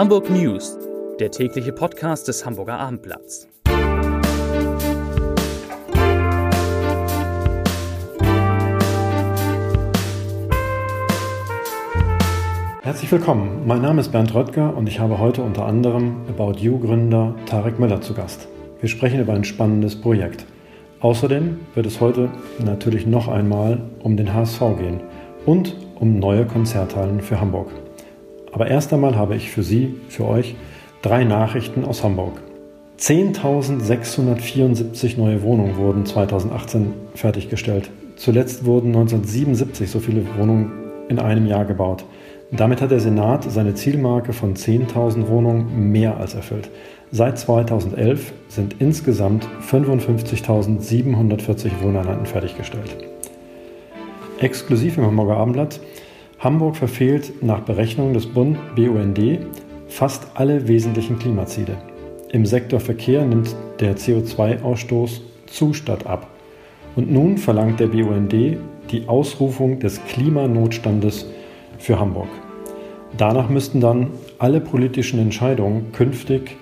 Hamburg 0.00 0.30
News, 0.30 0.78
der 1.18 1.30
tägliche 1.30 1.74
Podcast 1.74 2.26
des 2.26 2.46
Hamburger 2.46 2.78
Abendblatts. 2.78 3.46
Herzlich 12.80 13.12
willkommen, 13.12 13.66
mein 13.66 13.82
Name 13.82 14.00
ist 14.00 14.10
Bernd 14.10 14.34
Röttger 14.34 14.74
und 14.74 14.88
ich 14.88 14.98
habe 14.98 15.18
heute 15.18 15.42
unter 15.42 15.66
anderem 15.66 16.22
About 16.30 16.58
You 16.58 16.78
Gründer 16.78 17.34
Tarek 17.44 17.78
Müller 17.78 18.00
zu 18.00 18.14
Gast. 18.14 18.48
Wir 18.80 18.88
sprechen 18.88 19.20
über 19.20 19.34
ein 19.34 19.44
spannendes 19.44 20.00
Projekt. 20.00 20.46
Außerdem 21.00 21.60
wird 21.74 21.84
es 21.84 22.00
heute 22.00 22.30
natürlich 22.58 23.06
noch 23.06 23.28
einmal 23.28 23.82
um 24.02 24.16
den 24.16 24.32
HSV 24.32 24.60
gehen 24.78 25.02
und 25.44 25.76
um 25.96 26.18
neue 26.18 26.46
Konzerthallen 26.46 27.20
für 27.20 27.38
Hamburg. 27.38 27.70
Aber 28.52 28.68
erst 28.68 28.92
einmal 28.92 29.16
habe 29.16 29.36
ich 29.36 29.50
für 29.50 29.62
Sie, 29.62 29.94
für 30.08 30.26
euch, 30.26 30.56
drei 31.02 31.24
Nachrichten 31.24 31.84
aus 31.84 32.04
Hamburg. 32.04 32.42
10.674 32.98 35.18
neue 35.18 35.42
Wohnungen 35.42 35.76
wurden 35.76 36.04
2018 36.04 36.92
fertiggestellt. 37.14 37.90
Zuletzt 38.16 38.66
wurden 38.66 38.88
1977 38.88 39.90
so 39.90 40.00
viele 40.00 40.26
Wohnungen 40.36 40.72
in 41.08 41.18
einem 41.18 41.46
Jahr 41.46 41.64
gebaut. 41.64 42.04
Damit 42.52 42.82
hat 42.82 42.90
der 42.90 43.00
Senat 43.00 43.50
seine 43.50 43.74
Zielmarke 43.74 44.32
von 44.32 44.54
10.000 44.54 45.28
Wohnungen 45.28 45.90
mehr 45.90 46.18
als 46.18 46.34
erfüllt. 46.34 46.68
Seit 47.12 47.38
2011 47.38 48.32
sind 48.48 48.76
insgesamt 48.80 49.46
55.740 49.70 51.70
Wohneinheiten 51.80 52.26
fertiggestellt. 52.26 52.96
Exklusiv 54.40 54.98
im 54.98 55.06
Hamburger 55.06 55.36
Abendblatt 55.36 55.78
Hamburg 56.40 56.76
verfehlt 56.76 57.42
nach 57.42 57.60
Berechnungen 57.60 58.14
des 58.14 58.26
Bund 58.26 58.56
BUND 58.74 59.40
fast 59.88 60.26
alle 60.32 60.68
wesentlichen 60.68 61.18
Klimaziele. 61.18 61.76
Im 62.32 62.46
Sektor 62.46 62.80
Verkehr 62.80 63.26
nimmt 63.26 63.54
der 63.78 63.98
CO2-Ausstoß 63.98 65.20
zu 65.44 65.74
statt 65.74 66.06
ab. 66.06 66.28
Und 66.96 67.12
nun 67.12 67.36
verlangt 67.36 67.78
der 67.78 67.88
BUND 67.88 68.32
die 68.32 69.06
Ausrufung 69.06 69.80
des 69.80 70.02
Klimanotstandes 70.06 71.26
für 71.78 72.00
Hamburg. 72.00 72.28
Danach 73.18 73.50
müssten 73.50 73.82
dann 73.82 74.08
alle 74.38 74.62
politischen 74.62 75.20
Entscheidungen 75.20 75.92
künftig 75.92 76.56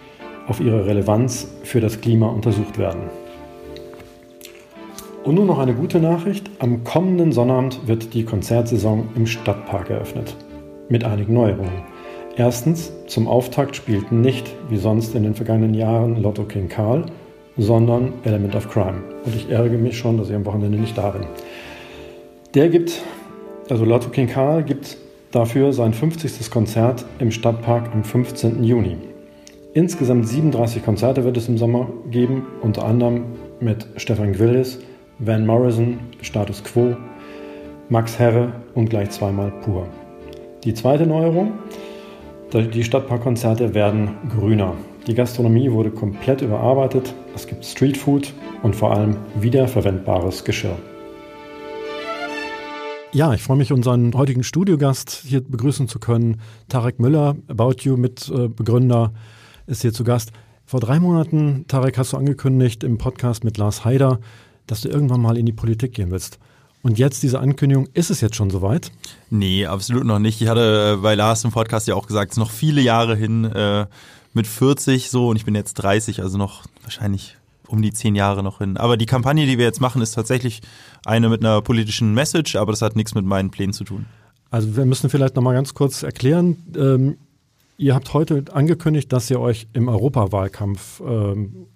auf 0.48 0.58
ihre 0.58 0.86
Relevanz 0.86 1.54
für 1.62 1.80
das 1.80 2.00
Klima 2.00 2.26
untersucht 2.26 2.78
werden. 2.78 3.02
Und 5.28 5.34
nun 5.34 5.46
noch 5.46 5.58
eine 5.58 5.74
gute 5.74 6.00
Nachricht. 6.00 6.50
Am 6.58 6.84
kommenden 6.84 7.32
Sonnabend 7.32 7.86
wird 7.86 8.14
die 8.14 8.24
Konzertsaison 8.24 9.10
im 9.14 9.26
Stadtpark 9.26 9.90
eröffnet. 9.90 10.34
Mit 10.88 11.04
einigen 11.04 11.34
Neuerungen. 11.34 11.82
Erstens, 12.36 12.94
zum 13.08 13.28
Auftakt 13.28 13.76
spielten 13.76 14.22
nicht, 14.22 14.50
wie 14.70 14.78
sonst 14.78 15.14
in 15.14 15.24
den 15.24 15.34
vergangenen 15.34 15.74
Jahren, 15.74 16.16
Lotto 16.22 16.44
King 16.44 16.70
Karl, 16.70 17.04
sondern 17.58 18.14
Element 18.24 18.54
of 18.54 18.70
Crime. 18.70 19.02
Und 19.26 19.36
ich 19.36 19.50
ärgere 19.50 19.76
mich 19.76 19.98
schon, 19.98 20.16
dass 20.16 20.30
ich 20.30 20.34
am 20.34 20.46
Wochenende 20.46 20.78
nicht 20.78 20.96
da 20.96 21.10
bin. 21.10 21.26
Der 22.54 22.70
gibt, 22.70 23.02
also 23.68 23.84
Lotto 23.84 24.08
King 24.08 24.28
Karl 24.28 24.62
gibt 24.62 24.96
dafür 25.30 25.74
sein 25.74 25.92
50. 25.92 26.50
Konzert 26.50 27.04
im 27.18 27.32
Stadtpark 27.32 27.92
am 27.92 28.02
15. 28.02 28.64
Juni. 28.64 28.96
Insgesamt 29.74 30.26
37 30.26 30.82
Konzerte 30.82 31.22
wird 31.24 31.36
es 31.36 31.50
im 31.50 31.58
Sommer 31.58 31.86
geben, 32.10 32.46
unter 32.62 32.86
anderem 32.86 33.24
mit 33.60 33.86
Stefan 33.98 34.32
Gwillis, 34.32 34.78
Van 35.20 35.44
Morrison, 35.44 35.98
Status 36.22 36.62
Quo, 36.62 36.96
Max 37.88 38.18
Herre 38.20 38.52
und 38.74 38.88
gleich 38.88 39.10
zweimal 39.10 39.50
Pur. 39.62 39.88
Die 40.62 40.74
zweite 40.74 41.06
Neuerung, 41.06 41.54
die 42.52 42.84
Stadtparkkonzerte 42.84 43.74
werden 43.74 44.10
grüner. 44.30 44.74
Die 45.08 45.14
Gastronomie 45.14 45.72
wurde 45.72 45.90
komplett 45.90 46.40
überarbeitet, 46.40 47.14
es 47.34 47.48
gibt 47.48 47.64
Streetfood 47.64 48.32
und 48.62 48.76
vor 48.76 48.92
allem 48.94 49.16
wiederverwendbares 49.40 50.44
Geschirr. 50.44 50.76
Ja, 53.10 53.34
ich 53.34 53.42
freue 53.42 53.56
mich, 53.56 53.72
unseren 53.72 54.14
heutigen 54.14 54.44
Studiogast 54.44 55.22
hier 55.26 55.40
begrüßen 55.40 55.88
zu 55.88 55.98
können. 55.98 56.40
Tarek 56.68 57.00
Müller, 57.00 57.36
About 57.48 57.76
You, 57.80 57.96
Mitbegründer, 57.96 59.12
ist 59.66 59.82
hier 59.82 59.92
zu 59.92 60.04
Gast. 60.04 60.30
Vor 60.64 60.80
drei 60.80 61.00
Monaten, 61.00 61.64
Tarek, 61.66 61.96
hast 61.96 62.12
du 62.12 62.18
angekündigt 62.18 62.84
im 62.84 62.98
Podcast 62.98 63.42
mit 63.42 63.56
Lars 63.56 63.86
Haider, 63.86 64.20
dass 64.70 64.82
du 64.82 64.88
irgendwann 64.88 65.20
mal 65.20 65.36
in 65.36 65.46
die 65.46 65.52
Politik 65.52 65.94
gehen 65.94 66.10
willst. 66.10 66.38
Und 66.82 66.98
jetzt 66.98 67.22
diese 67.22 67.40
Ankündigung, 67.40 67.88
ist 67.92 68.10
es 68.10 68.20
jetzt 68.20 68.36
schon 68.36 68.50
soweit? 68.50 68.92
Nee, 69.30 69.66
absolut 69.66 70.04
noch 70.04 70.20
nicht. 70.20 70.40
Ich 70.40 70.48
hatte 70.48 70.94
äh, 70.96 71.02
bei 71.02 71.14
Lars 71.14 71.44
im 71.44 71.50
Podcast 71.50 71.88
ja 71.88 71.94
auch 71.94 72.06
gesagt, 72.06 72.30
es 72.30 72.36
ist 72.36 72.40
noch 72.40 72.50
viele 72.50 72.80
Jahre 72.80 73.16
hin 73.16 73.44
äh, 73.44 73.86
mit 74.32 74.46
40 74.46 75.10
so 75.10 75.28
und 75.28 75.36
ich 75.36 75.44
bin 75.44 75.54
jetzt 75.54 75.74
30, 75.74 76.22
also 76.22 76.38
noch 76.38 76.64
wahrscheinlich 76.82 77.36
um 77.66 77.82
die 77.82 77.92
zehn 77.92 78.14
Jahre 78.14 78.42
noch 78.42 78.58
hin. 78.58 78.76
Aber 78.76 78.96
die 78.96 79.06
Kampagne, 79.06 79.46
die 79.46 79.58
wir 79.58 79.64
jetzt 79.64 79.80
machen, 79.80 80.00
ist 80.00 80.12
tatsächlich 80.12 80.62
eine 81.04 81.28
mit 81.28 81.44
einer 81.44 81.60
politischen 81.60 82.14
Message, 82.14 82.56
aber 82.56 82.72
das 82.72 82.80
hat 82.80 82.96
nichts 82.96 83.14
mit 83.14 83.24
meinen 83.24 83.50
Plänen 83.50 83.72
zu 83.72 83.84
tun. 83.84 84.06
Also 84.50 84.76
wir 84.76 84.86
müssen 84.86 85.10
vielleicht 85.10 85.36
nochmal 85.36 85.54
ganz 85.54 85.74
kurz 85.74 86.02
erklären. 86.02 86.56
Ähm, 86.76 87.18
ihr 87.76 87.94
habt 87.94 88.14
heute 88.14 88.44
angekündigt, 88.52 89.12
dass 89.12 89.30
ihr 89.30 89.40
euch 89.40 89.68
im 89.74 89.88
Europawahlkampf 89.88 91.00
ähm, 91.00 91.66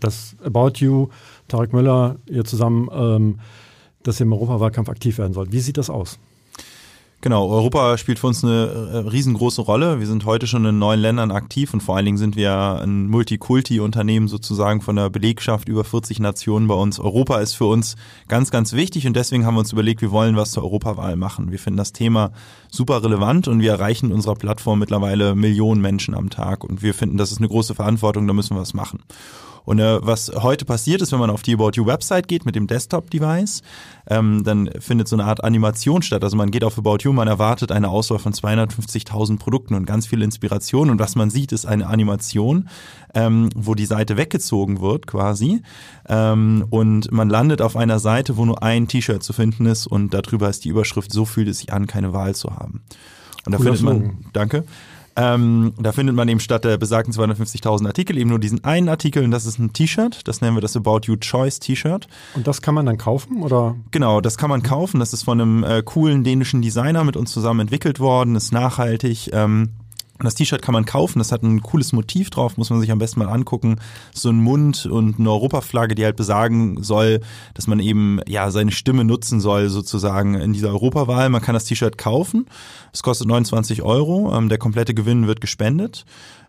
das 0.00 0.36
About 0.44 0.72
You, 0.76 1.08
Tarek 1.48 1.72
Müller, 1.72 2.16
ihr 2.26 2.44
zusammen, 2.44 2.88
ähm, 2.92 3.40
dass 4.02 4.20
ihr 4.20 4.26
im 4.26 4.32
Europawahlkampf 4.32 4.88
aktiv 4.88 5.18
werden 5.18 5.32
sollt. 5.32 5.52
Wie 5.52 5.60
sieht 5.60 5.76
das 5.76 5.90
aus? 5.90 6.18
Genau, 7.20 7.48
Europa 7.48 7.98
spielt 7.98 8.20
für 8.20 8.28
uns 8.28 8.44
eine 8.44 8.66
äh, 8.66 8.96
riesengroße 8.98 9.60
Rolle. 9.62 9.98
Wir 9.98 10.06
sind 10.06 10.24
heute 10.24 10.46
schon 10.46 10.64
in 10.64 10.78
neun 10.78 11.00
Ländern 11.00 11.32
aktiv 11.32 11.74
und 11.74 11.82
vor 11.82 11.96
allen 11.96 12.04
Dingen 12.04 12.16
sind 12.16 12.36
wir 12.36 12.80
ein 12.80 13.08
Multikulti-Unternehmen 13.08 14.28
sozusagen 14.28 14.82
von 14.82 14.94
der 14.94 15.10
Belegschaft 15.10 15.68
über 15.68 15.82
40 15.82 16.20
Nationen 16.20 16.68
bei 16.68 16.76
uns. 16.76 17.00
Europa 17.00 17.40
ist 17.40 17.54
für 17.54 17.64
uns 17.64 17.96
ganz, 18.28 18.52
ganz 18.52 18.72
wichtig 18.72 19.04
und 19.08 19.16
deswegen 19.16 19.44
haben 19.44 19.54
wir 19.54 19.60
uns 19.60 19.72
überlegt, 19.72 20.00
wir 20.00 20.12
wollen 20.12 20.36
was 20.36 20.52
zur 20.52 20.62
Europawahl 20.62 21.16
machen. 21.16 21.50
Wir 21.50 21.58
finden 21.58 21.78
das 21.78 21.92
Thema 21.92 22.30
super 22.70 23.02
relevant 23.02 23.48
und 23.48 23.60
wir 23.60 23.72
erreichen 23.72 24.12
unserer 24.12 24.36
Plattform 24.36 24.78
mittlerweile 24.78 25.34
Millionen 25.34 25.80
Menschen 25.80 26.14
am 26.14 26.30
Tag 26.30 26.62
und 26.62 26.82
wir 26.82 26.94
finden, 26.94 27.16
das 27.16 27.32
ist 27.32 27.38
eine 27.38 27.48
große 27.48 27.74
Verantwortung, 27.74 28.28
da 28.28 28.32
müssen 28.32 28.54
wir 28.54 28.60
was 28.60 28.74
machen. 28.74 29.00
Und 29.68 29.80
äh, 29.80 29.98
was 30.00 30.32
heute 30.34 30.64
passiert 30.64 31.02
ist, 31.02 31.12
wenn 31.12 31.18
man 31.18 31.28
auf 31.28 31.42
die 31.42 31.52
About 31.52 31.72
You 31.74 31.84
Website 31.84 32.26
geht 32.26 32.46
mit 32.46 32.54
dem 32.54 32.66
Desktop-Device, 32.66 33.60
ähm, 34.08 34.42
dann 34.42 34.70
findet 34.80 35.08
so 35.08 35.16
eine 35.16 35.26
Art 35.26 35.44
Animation 35.44 36.00
statt. 36.00 36.24
Also 36.24 36.38
man 36.38 36.50
geht 36.50 36.64
auf 36.64 36.78
About 36.78 37.00
You, 37.02 37.12
man 37.12 37.28
erwartet 37.28 37.70
eine 37.70 37.90
Auswahl 37.90 38.18
von 38.18 38.32
250.000 38.32 39.38
Produkten 39.38 39.74
und 39.74 39.84
ganz 39.84 40.06
viel 40.06 40.22
Inspiration. 40.22 40.88
Und 40.88 40.98
was 40.98 41.16
man 41.16 41.28
sieht, 41.28 41.52
ist 41.52 41.66
eine 41.66 41.86
Animation, 41.86 42.70
ähm, 43.12 43.50
wo 43.54 43.74
die 43.74 43.84
Seite 43.84 44.16
weggezogen 44.16 44.80
wird 44.80 45.06
quasi. 45.06 45.60
Ähm, 46.08 46.64
und 46.70 47.12
man 47.12 47.28
landet 47.28 47.60
auf 47.60 47.76
einer 47.76 47.98
Seite, 47.98 48.38
wo 48.38 48.46
nur 48.46 48.62
ein 48.62 48.88
T-Shirt 48.88 49.22
zu 49.22 49.34
finden 49.34 49.66
ist 49.66 49.86
und 49.86 50.14
darüber 50.14 50.48
ist 50.48 50.64
die 50.64 50.70
Überschrift, 50.70 51.12
so 51.12 51.26
fühlt 51.26 51.48
es 51.48 51.58
sich 51.58 51.74
an, 51.74 51.86
keine 51.86 52.14
Wahl 52.14 52.34
zu 52.34 52.56
haben. 52.56 52.80
Und 53.44 53.52
da 53.52 53.58
findet 53.58 53.82
man, 53.82 54.24
danke. 54.32 54.64
Ähm, 55.20 55.72
da 55.76 55.90
findet 55.90 56.14
man 56.14 56.28
eben 56.28 56.38
statt 56.38 56.64
der 56.64 56.78
besagten 56.78 57.12
250.000 57.12 57.86
Artikel 57.86 58.16
eben 58.18 58.30
nur 58.30 58.38
diesen 58.38 58.62
einen 58.62 58.88
Artikel 58.88 59.24
und 59.24 59.32
das 59.32 59.46
ist 59.46 59.58
ein 59.58 59.72
T-Shirt. 59.72 60.28
Das 60.28 60.40
nennen 60.40 60.56
wir 60.56 60.60
das 60.60 60.76
About 60.76 61.00
You 61.06 61.16
Choice 61.16 61.58
T-Shirt. 61.58 62.06
Und 62.36 62.46
das 62.46 62.62
kann 62.62 62.76
man 62.76 62.86
dann 62.86 62.98
kaufen 62.98 63.42
oder? 63.42 63.74
Genau, 63.90 64.20
das 64.20 64.38
kann 64.38 64.48
man 64.48 64.62
kaufen. 64.62 65.00
Das 65.00 65.12
ist 65.12 65.24
von 65.24 65.40
einem 65.40 65.64
äh, 65.64 65.82
coolen 65.82 66.22
dänischen 66.22 66.62
Designer 66.62 67.02
mit 67.02 67.16
uns 67.16 67.32
zusammen 67.32 67.60
entwickelt 67.60 67.98
worden, 67.98 68.36
ist 68.36 68.52
nachhaltig. 68.52 69.30
Ähm, 69.32 69.70
das 70.24 70.34
T-Shirt 70.34 70.62
kann 70.62 70.72
man 70.72 70.84
kaufen, 70.84 71.18
das 71.18 71.30
hat 71.32 71.42
ein 71.42 71.62
cooles 71.62 71.92
Motiv 71.92 72.30
drauf, 72.30 72.56
muss 72.56 72.70
man 72.70 72.80
sich 72.80 72.90
am 72.90 72.98
besten 72.98 73.20
mal 73.20 73.28
angucken. 73.28 73.76
So 74.12 74.30
ein 74.30 74.36
Mund 74.36 74.86
und 74.86 75.18
eine 75.18 75.30
Europaflagge, 75.30 75.94
die 75.94 76.04
halt 76.04 76.16
besagen 76.16 76.82
soll, 76.82 77.20
dass 77.54 77.66
man 77.66 77.78
eben 77.80 78.20
ja 78.26 78.50
seine 78.50 78.72
Stimme 78.72 79.04
nutzen 79.04 79.40
soll 79.40 79.68
sozusagen 79.68 80.34
in 80.34 80.52
dieser 80.52 80.70
Europawahl. 80.70 81.28
Man 81.28 81.42
kann 81.42 81.54
das 81.54 81.64
T-Shirt 81.64 81.98
kaufen, 81.98 82.46
es 82.92 83.02
kostet 83.02 83.28
29 83.28 83.82
Euro, 83.82 84.34
ähm, 84.34 84.48
der 84.48 84.58
komplette 84.58 84.94
Gewinn 84.94 85.26
wird 85.26 85.40
gespendet. 85.40 86.04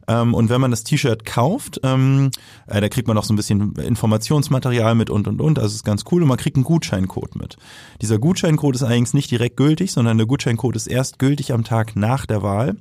Ähm, 0.10 0.34
und 0.34 0.50
wenn 0.50 0.60
man 0.60 0.72
das 0.72 0.84
T-Shirt 0.84 1.24
kauft, 1.24 1.80
ähm, 1.84 2.32
äh, 2.66 2.82
da 2.82 2.90
kriegt 2.90 3.08
man 3.08 3.18
auch 3.18 3.24
so 3.24 3.32
ein 3.32 3.38
bisschen 3.38 3.76
Informationsmaterial 3.76 4.96
mit 4.96 5.12
und 5.12 5.28
und 5.28 5.40
und. 5.40 5.60
Also 5.60 5.76
ist 5.76 5.86
ganz 5.86 6.04
cool 6.12 6.24
und 6.24 6.28
man 6.28 6.38
kriegt 6.38 6.58
einen 6.58 6.66
Gutscheincode 6.66 7.36
mit. 7.36 7.58
Dieser 8.02 8.18
Gutscheincode 8.18 8.76
ist 8.76 8.84
eigentlich 8.84 9.14
nicht 9.14 9.30
direkt 9.30 9.56
gültig, 9.56 9.92
sondern 9.92 10.18
der 10.18 10.26
Gutscheincode 10.26 10.76
ist 10.76 10.88
erst 10.88 11.20
gültig 11.20 11.54
am 11.54 11.64
Tag 11.64 11.96
nach 11.96 12.26
der 12.26 12.42
Wahl. 12.42 12.76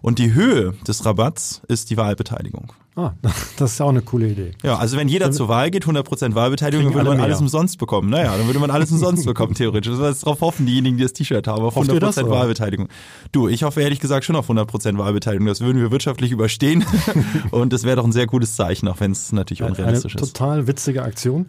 Und 0.00 0.18
die 0.18 0.32
Höhe 0.32 0.72
des 0.88 1.04
Rabatts 1.04 1.60
ist 1.68 1.90
die 1.90 1.98
Wahlbeteiligung. 1.98 2.72
Ah, 3.00 3.14
das 3.56 3.72
ist 3.72 3.80
auch 3.80 3.88
eine 3.88 4.02
coole 4.02 4.28
Idee. 4.28 4.50
Ja, 4.62 4.76
also 4.76 4.96
wenn 4.96 5.08
jeder 5.08 5.32
zur 5.32 5.48
Wahl 5.48 5.70
geht, 5.70 5.86
100% 5.86 6.34
Wahlbeteiligung, 6.34 6.86
dann 6.86 6.94
würde 6.94 7.10
man 7.10 7.20
alles 7.20 7.40
umsonst 7.40 7.78
bekommen. 7.78 8.10
Naja, 8.10 8.36
dann 8.36 8.46
würde 8.46 8.58
man 8.58 8.70
alles 8.70 8.92
umsonst 8.92 9.24
bekommen, 9.24 9.54
theoretisch. 9.54 9.96
Das 9.96 10.16
ist 10.16 10.26
darauf 10.26 10.40
hoffen, 10.40 10.66
diejenigen, 10.66 10.96
die 10.96 11.02
das 11.02 11.12
T-Shirt 11.12 11.46
haben, 11.46 11.62
auf 11.62 11.76
100% 11.76 11.98
das, 11.98 12.16
Wahlbeteiligung. 12.16 12.88
Du, 13.32 13.48
ich 13.48 13.62
hoffe 13.62 13.80
ehrlich 13.80 14.00
gesagt 14.00 14.24
schon 14.24 14.36
auf 14.36 14.50
100% 14.50 14.98
Wahlbeteiligung. 14.98 15.46
Das 15.46 15.60
würden 15.60 15.80
wir 15.80 15.90
wirtschaftlich 15.90 16.30
überstehen. 16.30 16.84
Und 17.50 17.72
das 17.72 17.84
wäre 17.84 17.96
doch 17.96 18.04
ein 18.04 18.12
sehr 18.12 18.26
gutes 18.26 18.56
Zeichen, 18.56 18.88
auch 18.88 19.00
wenn 19.00 19.12
es 19.12 19.32
natürlich 19.32 19.62
unrealistisch 19.62 20.16
eine 20.16 20.24
ist. 20.24 20.36
Total 20.36 20.66
witzige 20.66 21.02
Aktion. 21.02 21.46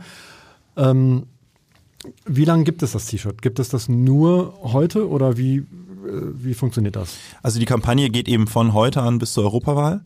Ähm, 0.77 1.23
wie 2.25 2.45
lange 2.45 2.63
gibt 2.63 2.81
es 2.81 2.93
das 2.93 3.07
T-Shirt? 3.07 3.41
Gibt 3.41 3.59
es 3.59 3.69
das 3.69 3.89
nur 3.89 4.53
heute 4.63 5.09
oder 5.09 5.37
wie 5.37 5.65
wie 6.03 6.53
funktioniert 6.53 6.95
das? 6.95 7.15
Also 7.43 7.59
die 7.59 7.65
Kampagne 7.65 8.09
geht 8.09 8.27
eben 8.27 8.47
von 8.47 8.73
heute 8.73 9.01
an 9.01 9.19
bis 9.19 9.33
zur 9.33 9.43
Europawahl. 9.43 10.01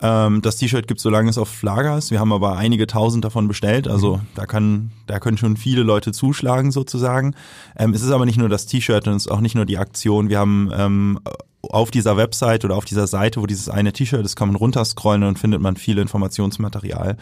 Ähm, 0.00 0.42
das 0.42 0.56
T-Shirt 0.56 0.86
gibt 0.86 1.00
solange 1.00 1.30
es 1.30 1.38
auf 1.38 1.62
Lager 1.62 1.96
ist. 1.96 2.10
Wir 2.10 2.20
haben 2.20 2.32
aber 2.32 2.56
einige 2.56 2.86
tausend 2.86 3.24
davon 3.24 3.48
bestellt. 3.48 3.88
Also 3.88 4.16
mhm. 4.16 4.26
da 4.34 4.46
kann, 4.46 4.90
da 5.06 5.18
können 5.20 5.38
schon 5.38 5.56
viele 5.56 5.82
Leute 5.82 6.12
zuschlagen 6.12 6.70
sozusagen. 6.70 7.34
Ähm, 7.78 7.92
es 7.94 8.02
ist 8.02 8.10
aber 8.10 8.26
nicht 8.26 8.38
nur 8.38 8.48
das 8.48 8.66
T-Shirt 8.66 9.06
und 9.08 9.14
es 9.14 9.26
ist 9.26 9.32
auch 9.32 9.40
nicht 9.40 9.54
nur 9.54 9.64
die 9.64 9.78
Aktion. 9.78 10.28
Wir 10.28 10.38
haben 10.38 10.70
ähm, 10.76 11.20
auf 11.70 11.90
dieser 11.90 12.16
Website 12.16 12.64
oder 12.64 12.76
auf 12.76 12.84
dieser 12.84 13.06
Seite, 13.06 13.40
wo 13.40 13.46
dieses 13.46 13.68
eine 13.68 13.92
T-Shirt 13.92 14.24
ist, 14.24 14.36
kann 14.36 14.48
man 14.48 14.56
runterscrollen 14.56 15.22
und 15.22 15.38
findet 15.38 15.60
man 15.60 15.76
viel 15.76 15.98
Informationsmaterial. 15.98 17.16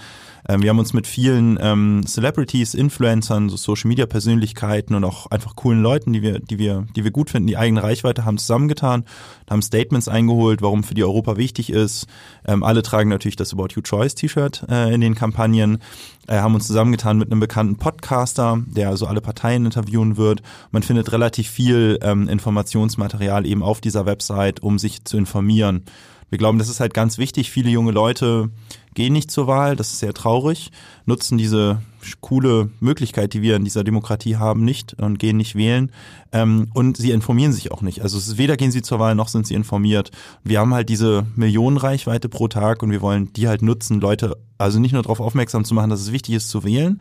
Ähm, 0.49 0.63
wir 0.63 0.71
haben 0.71 0.79
uns 0.79 0.93
mit 0.93 1.07
vielen 1.07 1.59
ähm, 1.61 2.05
Celebrities, 2.07 2.75
Influencern, 2.75 3.49
so 3.49 3.57
Social 3.57 3.89
Media 3.89 4.07
Persönlichkeiten 4.07 4.95
und 4.95 5.05
auch 5.05 5.31
einfach 5.31 5.57
coolen 5.57 5.83
Leuten, 5.83 6.13
die 6.13 6.23
wir, 6.23 6.39
die 6.39 6.59
wir, 6.59 6.87
die 6.95 7.05
wir 7.05 7.11
gut 7.11 7.31
finden, 7.31 7.47
die 7.47 7.57
eigene 7.57 7.83
Reichweite 7.83 8.25
haben 8.25 8.39
zusammengetan, 8.39 9.05
haben 9.49 9.63
Statements 9.63 10.09
eingeholt, 10.09 10.63
warum 10.63 10.85
für 10.85 10.95
die 10.95 11.05
Europa 11.05 11.37
wichtig 11.37 11.71
ist. 11.71 12.07
Ähm, 12.47 12.63
alle 12.63 12.83
tragen 12.83 13.11
natürlich 13.11 13.37
das 13.37 13.53
About 13.53 13.69
You 13.75 13.83
Choice 13.83 14.15
T-Shirt 14.15 14.67
äh, 14.69 14.95
in 14.95 15.01
den 15.01 15.15
Kampagnen 15.15 15.79
äh, 16.27 16.39
haben 16.39 16.55
uns 16.55 16.67
zusammengetan 16.67 17.19
mit 17.19 17.31
einem 17.31 17.41
bekannten 17.41 17.77
Podcaster, 17.77 18.63
der 18.67 18.89
also 18.89 19.07
alle 19.07 19.21
Parteien 19.21 19.67
interviewen 19.67 20.17
wird. 20.17 20.43
Man 20.71 20.83
findet 20.83 21.13
relativ 21.13 21.49
viel 21.49 21.99
ähm, 22.03 22.29
Informationsmaterial 22.29 23.47
eben 23.47 23.63
auf 23.63 23.81
dieser 23.81 24.07
Website, 24.07 24.34
um 24.61 24.79
sich 24.79 25.05
zu 25.05 25.17
informieren. 25.17 25.85
Wir 26.31 26.39
glauben, 26.39 26.59
das 26.59 26.69
ist 26.69 26.81
halt 26.81 26.95
ganz 26.95 27.19
wichtig. 27.19 27.51
Viele 27.51 27.71
junge 27.71 27.93
Leute 27.93 28.51
gehen 28.95 29.13
nicht 29.13 29.31
zur 29.31 29.47
Wahl, 29.47 29.77
das 29.77 29.93
ist 29.93 30.01
sehr 30.01 30.15
traurig, 30.15 30.73
nutzen 31.07 31.39
diese 31.39 31.81
coole 32.21 32.71
Möglichkeit, 32.81 33.35
die 33.35 33.43
wir 33.43 33.57
in 33.57 33.65
dieser 33.65 33.85
Demokratie 33.85 34.37
haben, 34.37 34.65
nicht 34.65 34.95
und 34.95 35.19
gehen 35.19 35.37
nicht 35.37 35.55
wählen. 35.55 35.91
Ähm, 36.33 36.69
und 36.75 36.97
sie 36.97 37.13
informieren 37.13 37.53
sich 37.53 37.73
auch 37.73 37.83
nicht. 37.83 38.03
Also 38.03 38.19
ist 38.19 38.37
weder 38.39 38.57
gehen 38.57 38.71
sie 38.71 38.83
zur 38.83 38.99
Wahl 38.99 39.15
noch 39.15 39.29
sind 39.29 39.47
sie 39.47 39.55
informiert. 39.55 40.11
Wir 40.43 40.61
haben 40.61 40.75
halt 40.75 40.89
diese 40.89 41.27
Millionenreichweite 41.37 42.29
pro 42.29 42.49
Tag 42.49 42.83
und 42.83 42.91
wir 42.91 43.01
wollen 43.01 43.33
die 43.33 43.49
halt 43.49 43.63
nutzen, 43.63 44.01
Leute 44.01 44.37
also 44.59 44.79
nicht 44.79 44.93
nur 44.93 45.03
darauf 45.03 45.21
aufmerksam 45.21 45.65
zu 45.65 45.75
machen, 45.75 45.91
dass 45.91 46.01
es 46.01 46.13
wichtig 46.13 46.35
ist 46.35 46.49
zu 46.49 46.65
wählen, 46.65 47.01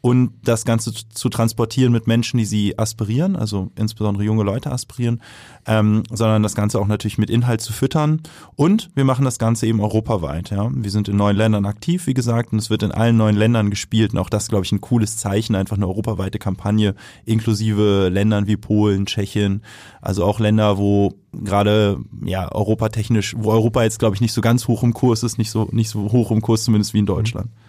und 0.00 0.32
das 0.44 0.64
Ganze 0.64 0.92
zu 0.92 1.28
transportieren 1.28 1.92
mit 1.92 2.06
Menschen, 2.06 2.38
die 2.38 2.44
sie 2.44 2.78
aspirieren, 2.78 3.34
also 3.34 3.72
insbesondere 3.76 4.24
junge 4.24 4.44
Leute 4.44 4.70
aspirieren, 4.70 5.20
ähm, 5.66 6.04
sondern 6.12 6.42
das 6.44 6.54
Ganze 6.54 6.78
auch 6.78 6.86
natürlich 6.86 7.18
mit 7.18 7.28
Inhalt 7.28 7.60
zu 7.60 7.72
füttern. 7.72 8.20
Und 8.54 8.90
wir 8.94 9.04
machen 9.04 9.24
das 9.24 9.38
Ganze 9.38 9.66
eben 9.66 9.80
europaweit. 9.80 10.50
Ja. 10.50 10.70
Wir 10.72 10.90
sind 10.90 11.08
in 11.08 11.16
neun 11.16 11.34
Ländern 11.34 11.66
aktiv, 11.66 12.06
wie 12.06 12.14
gesagt, 12.14 12.52
und 12.52 12.58
es 12.58 12.70
wird 12.70 12.84
in 12.84 12.92
allen 12.92 13.16
neun 13.16 13.34
Ländern 13.34 13.68
gespielt. 13.68 14.12
Und 14.12 14.18
auch 14.18 14.30
das, 14.30 14.48
glaube 14.48 14.64
ich, 14.64 14.70
ein 14.70 14.80
cooles 14.80 15.16
Zeichen, 15.16 15.56
einfach 15.56 15.76
eine 15.76 15.88
europaweite 15.88 16.38
Kampagne, 16.38 16.94
inklusive 17.24 18.08
Ländern 18.08 18.46
wie 18.46 18.56
Polen, 18.56 19.06
Tschechien, 19.06 19.62
also 20.00 20.24
auch 20.24 20.38
Länder, 20.38 20.78
wo 20.78 21.14
gerade 21.32 21.98
ja 22.24 22.50
europatechnisch, 22.52 23.34
wo 23.36 23.50
Europa 23.50 23.82
jetzt, 23.82 23.98
glaube 23.98 24.14
ich, 24.14 24.20
nicht 24.20 24.32
so 24.32 24.40
ganz 24.40 24.68
hoch 24.68 24.84
im 24.84 24.94
Kurs 24.94 25.24
ist, 25.24 25.36
nicht 25.36 25.50
so, 25.50 25.68
nicht 25.72 25.90
so 25.90 26.12
hoch 26.12 26.30
im 26.30 26.42
Kurs 26.42 26.62
zumindest 26.62 26.94
wie 26.94 27.00
in 27.00 27.06
Deutschland. 27.06 27.46
Mhm. 27.46 27.65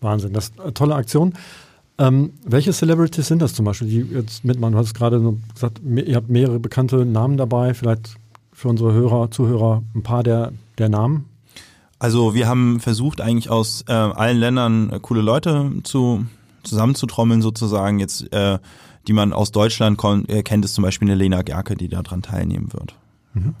Wahnsinn, 0.00 0.32
das 0.32 0.48
ist 0.48 0.60
eine 0.60 0.74
tolle 0.74 0.94
Aktion. 0.94 1.34
Ähm, 1.98 2.32
welche 2.44 2.72
Celebrities 2.72 3.26
sind 3.26 3.42
das 3.42 3.52
zum 3.54 3.66
Beispiel, 3.66 3.88
die 3.88 4.14
jetzt 4.14 4.44
mitmachen? 4.44 4.72
Du 4.72 4.78
hast 4.78 4.94
gerade 4.94 5.20
gesagt, 5.54 5.80
ihr 5.84 6.16
habt 6.16 6.30
mehrere 6.30 6.58
bekannte 6.58 7.04
Namen 7.04 7.36
dabei, 7.36 7.74
vielleicht 7.74 8.16
für 8.52 8.68
unsere 8.68 8.92
Hörer, 8.92 9.30
Zuhörer 9.30 9.82
ein 9.94 10.02
paar 10.02 10.22
der, 10.22 10.52
der 10.78 10.88
Namen? 10.88 11.26
Also 11.98 12.34
wir 12.34 12.48
haben 12.48 12.80
versucht 12.80 13.20
eigentlich 13.20 13.50
aus 13.50 13.84
äh, 13.86 13.92
allen 13.92 14.38
Ländern 14.38 14.90
äh, 14.90 14.98
coole 15.00 15.20
Leute 15.20 15.70
zu 15.82 16.24
zusammenzutrommeln 16.62 17.42
sozusagen. 17.42 17.98
Jetzt, 17.98 18.32
äh, 18.32 18.58
die 19.06 19.12
man 19.12 19.32
aus 19.32 19.52
Deutschland 19.52 20.02
äh, 20.28 20.42
kennt, 20.42 20.64
ist 20.64 20.74
zum 20.74 20.82
Beispiel 20.82 21.08
eine 21.08 21.16
Lena 21.16 21.42
Gerke, 21.42 21.74
die 21.74 21.88
daran 21.88 22.22
teilnehmen 22.22 22.72
wird. 22.72 22.94
Mhm. 23.34 23.54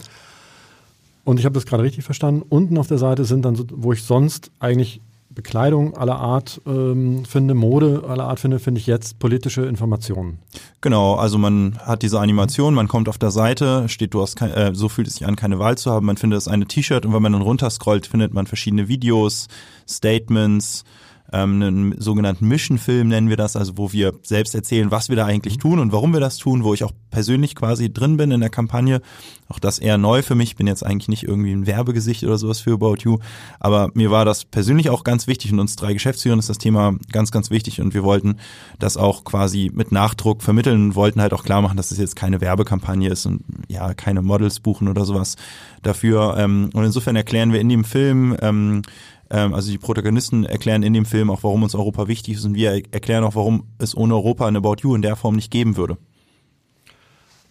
Und 1.24 1.38
ich 1.38 1.44
habe 1.44 1.54
das 1.54 1.66
gerade 1.66 1.82
richtig 1.82 2.04
verstanden. 2.04 2.42
Unten 2.48 2.78
auf 2.78 2.88
der 2.88 2.98
Seite 2.98 3.24
sind 3.24 3.44
dann, 3.44 3.56
so, 3.56 3.64
wo 3.70 3.92
ich 3.92 4.02
sonst 4.02 4.50
eigentlich 4.58 5.00
Bekleidung 5.32 5.96
aller 5.96 6.16
Art 6.16 6.60
ähm, 6.66 7.24
finde, 7.24 7.54
Mode 7.54 8.02
aller 8.06 8.24
Art 8.24 8.40
finde, 8.40 8.58
finde 8.58 8.80
ich 8.80 8.86
jetzt 8.86 9.18
politische 9.20 9.62
Informationen. 9.62 10.38
Genau, 10.80 11.14
also 11.14 11.38
man 11.38 11.78
hat 11.78 12.02
diese 12.02 12.18
Animation, 12.18 12.74
man 12.74 12.88
kommt 12.88 13.08
auf 13.08 13.16
der 13.16 13.30
Seite, 13.30 13.88
steht, 13.88 14.12
du 14.12 14.22
hast 14.22 14.36
kein, 14.36 14.50
äh, 14.50 14.74
so 14.74 14.88
fühlt 14.88 15.06
es 15.06 15.14
sich 15.14 15.26
an, 15.26 15.36
keine 15.36 15.58
Wahl 15.58 15.78
zu 15.78 15.90
haben, 15.90 16.06
man 16.06 16.16
findet 16.16 16.36
das 16.36 16.48
eine 16.48 16.66
T-Shirt 16.66 17.06
und 17.06 17.12
wenn 17.14 17.22
man 17.22 17.32
dann 17.32 17.42
runterscrollt, 17.42 18.06
findet 18.06 18.34
man 18.34 18.46
verschiedene 18.46 18.88
Videos, 18.88 19.46
Statements, 19.88 20.84
ähm, 21.32 21.62
einen 21.62 22.00
sogenannten 22.00 22.48
Mission-Film 22.48 23.08
nennen 23.08 23.28
wir 23.28 23.36
das, 23.36 23.56
also 23.56 23.78
wo 23.78 23.92
wir 23.92 24.14
selbst 24.22 24.54
erzählen, 24.54 24.90
was 24.90 25.08
wir 25.08 25.16
da 25.16 25.26
eigentlich 25.26 25.58
tun 25.58 25.78
und 25.78 25.92
warum 25.92 26.12
wir 26.12 26.20
das 26.20 26.36
tun, 26.38 26.64
wo 26.64 26.74
ich 26.74 26.84
auch 26.84 26.92
persönlich 27.10 27.54
quasi 27.54 27.92
drin 27.92 28.16
bin 28.16 28.30
in 28.30 28.40
der 28.40 28.50
Kampagne. 28.50 29.00
Auch 29.48 29.58
das 29.58 29.78
eher 29.80 29.98
neu 29.98 30.22
für 30.22 30.36
mich. 30.36 30.50
Ich 30.50 30.56
bin 30.56 30.66
jetzt 30.68 30.86
eigentlich 30.86 31.08
nicht 31.08 31.24
irgendwie 31.24 31.52
ein 31.52 31.66
Werbegesicht 31.66 32.22
oder 32.24 32.38
sowas 32.38 32.60
für 32.60 32.74
About 32.74 32.98
You, 33.02 33.18
aber 33.58 33.90
mir 33.94 34.10
war 34.10 34.24
das 34.24 34.44
persönlich 34.44 34.90
auch 34.90 35.02
ganz 35.04 35.26
wichtig 35.26 35.52
und 35.52 35.58
uns 35.58 35.76
drei 35.76 35.92
Geschäftsführern 35.92 36.38
ist 36.38 36.48
das 36.48 36.58
Thema 36.58 36.94
ganz, 37.10 37.30
ganz 37.30 37.50
wichtig 37.50 37.80
und 37.80 37.94
wir 37.94 38.04
wollten 38.04 38.36
das 38.78 38.96
auch 38.96 39.24
quasi 39.24 39.70
mit 39.74 39.92
Nachdruck 39.92 40.42
vermitteln, 40.42 40.94
wollten 40.94 41.20
halt 41.20 41.32
auch 41.32 41.42
klar 41.44 41.62
machen, 41.62 41.76
dass 41.76 41.90
es 41.90 41.98
jetzt 41.98 42.16
keine 42.16 42.40
Werbekampagne 42.40 43.08
ist 43.08 43.26
und 43.26 43.42
ja, 43.68 43.94
keine 43.94 44.22
Models 44.22 44.60
buchen 44.60 44.88
oder 44.88 45.04
sowas 45.04 45.36
dafür. 45.82 46.36
Ähm, 46.38 46.70
und 46.72 46.84
insofern 46.84 47.16
erklären 47.16 47.52
wir 47.52 47.60
in 47.60 47.68
dem 47.68 47.84
Film, 47.84 48.36
ähm, 48.40 48.82
ähm, 49.30 49.54
also 49.54 49.70
die 49.70 49.78
Protagonisten 49.78 50.44
erklären 50.44 50.82
in 50.82 50.92
dem 50.92 51.04
Film 51.04 51.30
auch, 51.30 51.42
warum 51.42 51.62
uns 51.62 51.74
Europa 51.74 52.08
wichtig 52.08 52.34
ist 52.34 52.44
und 52.44 52.54
wir 52.54 52.72
erklären 52.92 53.24
auch, 53.24 53.34
warum 53.34 53.64
es 53.78 53.96
ohne 53.96 54.14
Europa 54.14 54.46
ein 54.46 54.56
About 54.56 54.76
You 54.82 54.94
in 54.94 55.02
der 55.02 55.16
Form 55.16 55.36
nicht 55.36 55.50
geben 55.50 55.76
würde. 55.76 55.96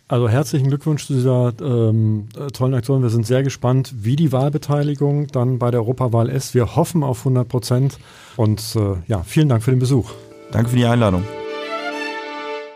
Also 0.07 0.27
herzlichen 0.27 0.69
Glückwunsch 0.69 1.05
zu 1.05 1.13
dieser 1.13 1.53
ähm, 1.61 2.29
tollen 2.51 2.73
Aktion. 2.73 3.03
Wir 3.03 3.11
sind 3.11 3.27
sehr 3.27 3.43
gespannt, 3.43 3.93
wie 3.95 4.15
die 4.15 4.31
Wahlbeteiligung 4.31 5.27
dann 5.27 5.59
bei 5.59 5.69
der 5.69 5.81
Europawahl 5.81 6.29
ist. 6.29 6.55
Wir 6.55 6.75
hoffen 6.75 7.03
auf 7.03 7.19
100 7.19 7.47
Prozent. 7.47 7.99
Und 8.35 8.75
äh, 8.75 8.95
ja, 9.07 9.21
vielen 9.21 9.49
Dank 9.49 9.61
für 9.61 9.69
den 9.69 9.79
Besuch. 9.79 10.11
Danke 10.51 10.71
für 10.71 10.77
die 10.77 10.85
Einladung. 10.85 11.23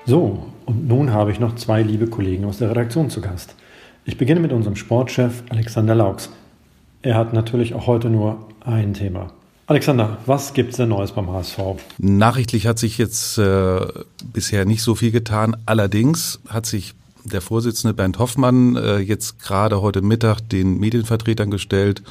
So, 0.05 0.45
und 0.67 0.87
nun 0.87 1.11
habe 1.11 1.31
ich 1.31 1.39
noch 1.39 1.55
zwei 1.55 1.81
liebe 1.81 2.05
Kollegen 2.05 2.45
aus 2.45 2.59
der 2.59 2.69
Redaktion 2.69 3.09
zu 3.09 3.19
Gast. 3.19 3.55
Ich 4.05 4.19
beginne 4.19 4.39
mit 4.39 4.53
unserem 4.53 4.75
Sportchef 4.75 5.43
Alexander 5.49 5.95
Laux. 5.95 6.29
Er 7.01 7.15
hat 7.15 7.33
natürlich 7.33 7.73
auch 7.73 7.87
heute 7.87 8.11
nur 8.11 8.47
ein 8.65 8.93
Thema. 8.93 9.31
Alexander, 9.65 10.17
was 10.25 10.53
gibt 10.53 10.71
es 10.71 10.77
denn 10.77 10.89
Neues 10.89 11.13
beim 11.13 11.31
HSV? 11.31 11.59
Nachrichtlich 11.97 12.67
hat 12.67 12.77
sich 12.77 12.97
jetzt 12.97 13.37
äh, 13.37 13.79
bisher 14.33 14.65
nicht 14.65 14.81
so 14.81 14.93
viel 14.93 15.11
getan. 15.11 15.55
Allerdings 15.65 16.39
hat 16.49 16.65
sich 16.65 16.93
der 17.23 17.41
Vorsitzende 17.41 17.93
Bernd 17.93 18.19
Hoffmann 18.19 18.75
äh, 18.75 18.97
jetzt 18.97 19.41
gerade 19.41 19.81
heute 19.81 20.01
Mittag 20.01 20.41
den 20.49 20.79
Medienvertretern 20.79 21.49
gestellt 21.49 22.03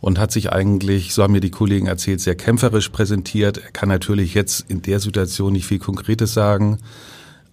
und 0.00 0.18
hat 0.18 0.32
sich 0.32 0.52
eigentlich, 0.52 1.14
so 1.14 1.22
haben 1.22 1.32
mir 1.32 1.40
die 1.40 1.50
Kollegen 1.50 1.86
erzählt, 1.86 2.20
sehr 2.20 2.34
kämpferisch 2.34 2.88
präsentiert. 2.88 3.58
Er 3.58 3.70
kann 3.70 3.88
natürlich 3.88 4.34
jetzt 4.34 4.64
in 4.68 4.82
der 4.82 4.98
Situation 4.98 5.52
nicht 5.52 5.66
viel 5.66 5.78
Konkretes 5.78 6.34
sagen, 6.34 6.78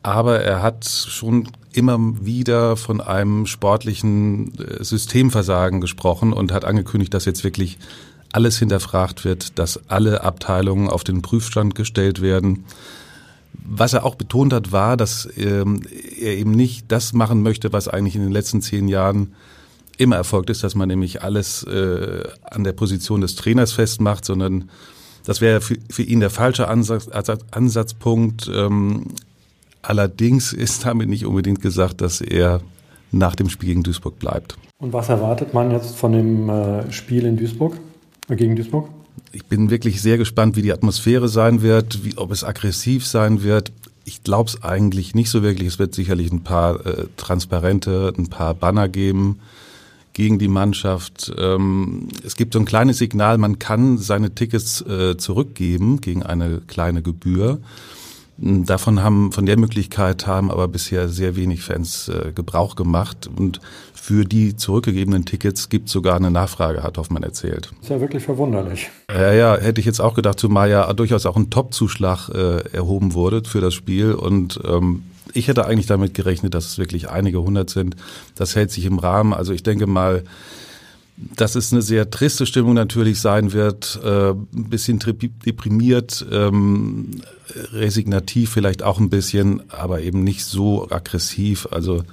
aber 0.01 0.39
er 0.39 0.61
hat 0.63 0.85
schon 0.85 1.49
immer 1.73 1.99
wieder 2.25 2.75
von 2.75 3.01
einem 3.01 3.45
sportlichen 3.45 4.57
äh, 4.57 4.83
Systemversagen 4.83 5.79
gesprochen 5.79 6.33
und 6.33 6.51
hat 6.51 6.65
angekündigt, 6.65 7.13
dass 7.13 7.25
jetzt 7.25 7.43
wirklich 7.43 7.77
alles 8.31 8.59
hinterfragt 8.59 9.25
wird, 9.25 9.57
dass 9.57 9.89
alle 9.89 10.21
Abteilungen 10.21 10.89
auf 10.89 11.03
den 11.03 11.21
Prüfstand 11.21 11.75
gestellt 11.75 12.21
werden. 12.21 12.65
Was 13.53 13.93
er 13.93 14.05
auch 14.05 14.15
betont 14.15 14.53
hat, 14.53 14.71
war, 14.71 14.97
dass 14.97 15.27
ähm, 15.37 15.81
er 16.19 16.37
eben 16.37 16.51
nicht 16.51 16.85
das 16.91 17.13
machen 17.13 17.41
möchte, 17.41 17.73
was 17.73 17.87
eigentlich 17.87 18.15
in 18.15 18.21
den 18.21 18.31
letzten 18.31 18.61
zehn 18.61 18.87
Jahren 18.87 19.33
immer 19.97 20.15
erfolgt 20.15 20.49
ist, 20.49 20.63
dass 20.63 20.75
man 20.75 20.87
nämlich 20.87 21.23
alles 21.23 21.63
äh, 21.63 22.23
an 22.43 22.63
der 22.63 22.73
Position 22.73 23.21
des 23.21 23.35
Trainers 23.35 23.71
festmacht, 23.71 24.25
sondern 24.25 24.69
das 25.25 25.41
wäre 25.41 25.59
für, 25.59 25.77
für 25.89 26.03
ihn 26.03 26.19
der 26.19 26.29
falsche 26.29 26.67
Ansatz, 26.67 27.09
Ansatzpunkt. 27.51 28.49
Ähm, 28.53 29.07
allerdings 29.81 30.53
ist 30.53 30.85
damit 30.85 31.09
nicht 31.09 31.25
unbedingt 31.25 31.61
gesagt, 31.61 32.01
dass 32.01 32.21
er 32.21 32.61
nach 33.11 33.35
dem 33.35 33.49
Spiel 33.49 33.69
gegen 33.69 33.83
Duisburg 33.83 34.19
bleibt. 34.19 34.57
Und 34.77 34.93
was 34.93 35.09
erwartet 35.09 35.53
man 35.53 35.71
jetzt 35.71 35.95
von 35.95 36.11
dem 36.11 36.49
äh, 36.49 36.91
Spiel 36.91 37.25
in 37.25 37.37
Duisburg? 37.37 37.77
Gegen 38.35 38.55
Duisburg? 38.55 38.89
Ich 39.31 39.45
bin 39.45 39.69
wirklich 39.69 40.01
sehr 40.01 40.17
gespannt, 40.17 40.55
wie 40.55 40.61
die 40.61 40.73
Atmosphäre 40.73 41.27
sein 41.27 41.61
wird, 41.61 42.03
wie, 42.03 42.17
ob 42.17 42.31
es 42.31 42.43
aggressiv 42.43 43.05
sein 43.05 43.43
wird. 43.43 43.71
Ich 44.05 44.23
glaube 44.23 44.49
es 44.49 44.63
eigentlich 44.63 45.15
nicht 45.15 45.29
so 45.29 45.43
wirklich. 45.43 45.67
Es 45.67 45.79
wird 45.79 45.93
sicherlich 45.93 46.31
ein 46.31 46.43
paar 46.43 46.85
äh, 46.85 47.05
Transparente, 47.17 48.13
ein 48.17 48.27
paar 48.27 48.53
Banner 48.53 48.87
geben 48.87 49.39
gegen 50.13 50.39
die 50.39 50.47
Mannschaft. 50.47 51.31
Ähm, 51.37 52.07
es 52.23 52.35
gibt 52.35 52.53
so 52.53 52.59
ein 52.59 52.65
kleines 52.65 52.97
Signal, 52.97 53.37
man 53.37 53.59
kann 53.59 53.99
seine 53.99 54.33
Tickets 54.33 54.81
äh, 54.81 55.17
zurückgeben 55.17 56.01
gegen 56.01 56.23
eine 56.23 56.61
kleine 56.65 57.01
Gebühr. 57.01 57.59
Davon 58.39 59.01
haben, 59.01 59.31
von 59.31 59.45
der 59.45 59.57
Möglichkeit 59.57 60.25
haben 60.25 60.51
aber 60.51 60.67
bisher 60.67 61.09
sehr 61.09 61.35
wenig 61.35 61.61
Fans 61.61 62.07
äh, 62.07 62.31
Gebrauch 62.33 62.75
gemacht 62.75 63.27
und 63.35 63.59
für 64.07 64.23
die 64.23 64.55
zurückgegebenen 64.55 65.25
Tickets 65.25 65.67
gibt 65.67 65.89
sogar 65.89 66.15
eine 66.15 66.31
Nachfrage, 66.31 66.81
hat 66.81 66.97
Hoffmann 66.97 67.23
erzählt. 67.23 67.73
Ist 67.81 67.89
ja 67.89 67.99
wirklich 67.99 68.23
verwunderlich. 68.23 68.89
Ja, 69.13 69.33
ja, 69.33 69.57
hätte 69.57 69.81
ich 69.81 69.85
jetzt 69.85 69.99
auch 69.99 70.13
gedacht, 70.13 70.39
zumal 70.39 70.69
ja 70.69 70.93
durchaus 70.93 71.25
auch 71.25 71.35
ein 71.35 71.49
Top-Zuschlag 71.49 72.29
äh, 72.29 72.59
erhoben 72.71 73.13
wurde 73.15 73.43
für 73.43 73.59
das 73.59 73.73
Spiel 73.73 74.13
und 74.13 74.61
ähm, 74.63 75.03
ich 75.33 75.49
hätte 75.49 75.65
eigentlich 75.65 75.87
damit 75.87 76.13
gerechnet, 76.13 76.53
dass 76.53 76.67
es 76.67 76.77
wirklich 76.77 77.09
einige 77.09 77.41
hundert 77.41 77.69
sind. 77.69 77.97
Das 78.33 78.55
hält 78.55 78.71
sich 78.71 78.85
im 78.85 78.97
Rahmen. 78.97 79.33
Also 79.33 79.51
ich 79.51 79.61
denke 79.61 79.87
mal, 79.87 80.23
dass 81.17 81.55
es 81.55 81.73
eine 81.73 81.81
sehr 81.81 82.09
triste 82.09 82.45
Stimmung 82.45 82.75
natürlich 82.75 83.19
sein 83.19 83.51
wird, 83.51 83.99
äh, 84.05 84.29
ein 84.29 84.69
bisschen 84.69 84.99
deprimiert, 84.99 86.25
ähm, 86.31 87.19
resignativ 87.73 88.51
vielleicht 88.51 88.83
auch 88.83 89.01
ein 89.01 89.09
bisschen, 89.09 89.63
aber 89.69 89.99
eben 89.99 90.23
nicht 90.23 90.45
so 90.45 90.89
aggressiv. 90.89 91.67
Also 91.71 92.03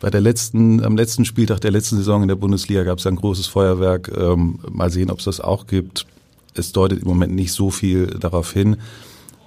bei 0.00 0.10
der 0.10 0.20
letzten, 0.20 0.82
am 0.82 0.96
letzten 0.96 1.24
Spieltag 1.24 1.60
der 1.60 1.70
letzten 1.70 1.96
Saison 1.96 2.22
in 2.22 2.28
der 2.28 2.36
Bundesliga 2.36 2.82
gab 2.84 2.98
es 2.98 3.06
ein 3.06 3.16
großes 3.16 3.46
Feuerwerk. 3.46 4.10
Ähm, 4.16 4.58
mal 4.70 4.90
sehen, 4.90 5.10
ob 5.10 5.18
es 5.18 5.26
das 5.26 5.40
auch 5.40 5.66
gibt. 5.66 6.06
Es 6.54 6.72
deutet 6.72 7.02
im 7.02 7.08
Moment 7.08 7.34
nicht 7.34 7.52
so 7.52 7.70
viel 7.70 8.06
darauf 8.06 8.52
hin, 8.52 8.78